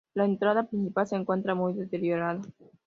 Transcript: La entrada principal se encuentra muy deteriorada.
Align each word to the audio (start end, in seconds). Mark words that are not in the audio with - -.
La 0.15 0.25
entrada 0.25 0.67
principal 0.67 1.05
se 1.05 1.15
encuentra 1.15 1.53
muy 1.53 1.73
deteriorada. 1.75 2.41